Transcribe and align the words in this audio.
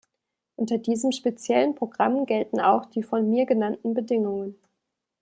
Unter 0.55 0.79
diesem 0.79 1.11
speziellen 1.11 1.75
Programm 1.75 2.25
gelten 2.25 2.59
auch 2.59 2.85
die 2.87 3.03
von 3.03 3.29
mir 3.29 3.45
genannten 3.45 3.93
Bedingungen. 3.93 4.55